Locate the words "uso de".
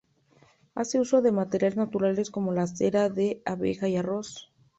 0.99-1.31